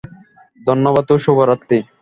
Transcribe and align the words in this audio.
ধন্যবাদ 0.61 1.05
ও 1.13 1.15
শুভরাত্রি। 1.17 1.77